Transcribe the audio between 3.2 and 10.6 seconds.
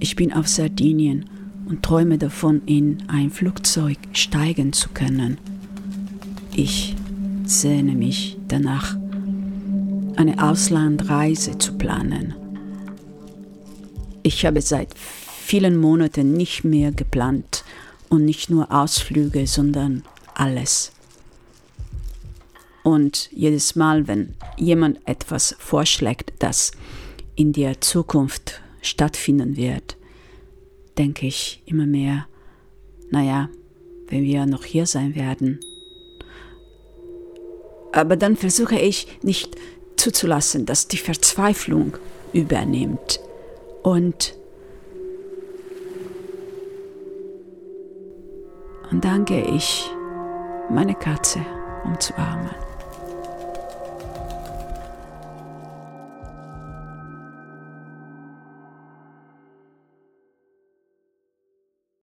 Flugzeug steigen zu können. Ich sehne mich danach, eine